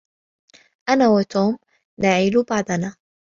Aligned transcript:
أنا 0.89 1.07
وتوم 1.09 1.57
نعيل 1.99 2.43
بعضنا. 2.43 2.95